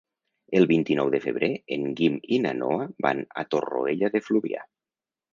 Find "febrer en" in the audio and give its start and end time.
1.25-1.83